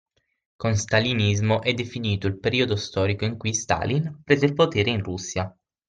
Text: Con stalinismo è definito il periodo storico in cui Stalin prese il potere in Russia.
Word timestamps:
Con 0.55 0.75
stalinismo 0.77 1.61
è 1.61 1.75
definito 1.75 2.25
il 2.25 2.39
periodo 2.39 2.75
storico 2.75 3.23
in 3.23 3.37
cui 3.37 3.53
Stalin 3.53 4.21
prese 4.23 4.45
il 4.47 4.55
potere 4.55 4.89
in 4.89 5.03
Russia. 5.03 5.55